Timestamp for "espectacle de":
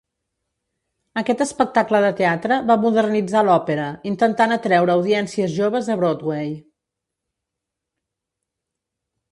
1.45-2.09